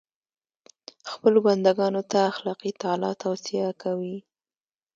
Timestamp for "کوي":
3.83-4.17